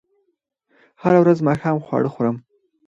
هره 1.01 1.19
ورځ 1.23 1.37
ماښام 1.47 1.77
خواړه 1.85 2.09
خورم 2.13 2.37